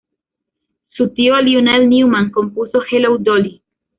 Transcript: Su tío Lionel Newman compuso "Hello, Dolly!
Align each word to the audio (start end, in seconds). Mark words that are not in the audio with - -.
Su 0.89 1.09
tío 1.09 1.39
Lionel 1.39 1.87
Newman 1.87 2.31
compuso 2.31 2.81
"Hello, 2.91 3.17
Dolly! 3.19 3.61